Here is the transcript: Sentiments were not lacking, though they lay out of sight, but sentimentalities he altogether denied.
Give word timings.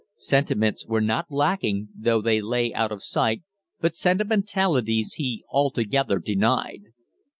Sentiments 0.15 0.83
were 0.87 0.99
not 0.99 1.27
lacking, 1.29 1.89
though 1.95 2.23
they 2.23 2.41
lay 2.41 2.73
out 2.73 2.91
of 2.91 3.03
sight, 3.03 3.43
but 3.79 3.93
sentimentalities 3.95 5.13
he 5.17 5.43
altogether 5.51 6.17
denied. 6.17 6.85